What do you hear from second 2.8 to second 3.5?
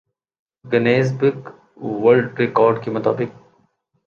کے مطابق